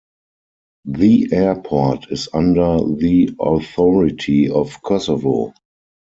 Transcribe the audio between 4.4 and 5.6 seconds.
of Kosovo.